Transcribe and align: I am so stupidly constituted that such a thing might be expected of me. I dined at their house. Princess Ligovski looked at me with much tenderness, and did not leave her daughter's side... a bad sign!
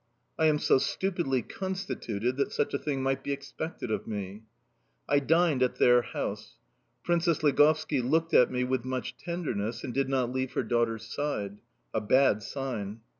I 0.39 0.47
am 0.47 0.57
so 0.57 0.79
stupidly 0.79 1.43
constituted 1.43 2.35
that 2.37 2.51
such 2.51 2.73
a 2.73 2.79
thing 2.79 3.03
might 3.03 3.23
be 3.23 3.31
expected 3.33 3.91
of 3.91 4.07
me. 4.07 4.41
I 5.07 5.19
dined 5.19 5.61
at 5.61 5.75
their 5.75 6.01
house. 6.01 6.55
Princess 7.03 7.43
Ligovski 7.43 8.01
looked 8.01 8.33
at 8.33 8.49
me 8.49 8.63
with 8.63 8.83
much 8.83 9.15
tenderness, 9.19 9.83
and 9.83 9.93
did 9.93 10.09
not 10.09 10.31
leave 10.31 10.53
her 10.53 10.63
daughter's 10.63 11.05
side... 11.05 11.59
a 11.93 12.01
bad 12.01 12.41
sign! 12.41 13.01